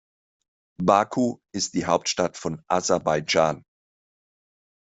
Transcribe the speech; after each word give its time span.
Baku 0.81 1.37
ist 1.53 1.75
die 1.75 1.85
Hauptstadt 1.85 2.35
von 2.35 2.63
Aserbaidschan. 2.67 3.63